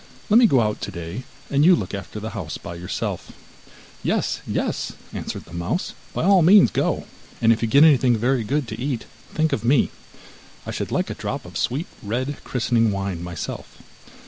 Let 0.31 0.39
me 0.39 0.47
go 0.47 0.61
out 0.61 0.81
today, 0.81 1.25
and 1.51 1.63
you 1.63 1.75
look 1.75 1.93
after 1.93 2.19
the 2.19 2.31
house 2.31 2.57
by 2.57 2.73
yourself.' 2.73 3.33
'Yes, 4.01 4.41
yes,' 4.47 4.93
answered 5.13 5.45
the 5.45 5.53
mouse, 5.53 5.93
'by 6.11 6.23
all 6.23 6.41
means 6.41 6.71
go, 6.71 7.05
and 7.39 7.53
if 7.53 7.61
you 7.61 7.67
get 7.67 7.83
anything 7.83 8.17
very 8.17 8.43
good 8.43 8.67
to 8.69 8.81
eat, 8.81 9.05
think 9.31 9.53
of 9.53 9.63
me. 9.63 9.91
I 10.65 10.71
should 10.71 10.91
like 10.91 11.11
a 11.11 11.13
drop 11.13 11.45
of 11.45 11.55
sweet 11.55 11.85
red 12.01 12.37
christening 12.43 12.89
wine 12.91 13.21
myself. 13.21 13.77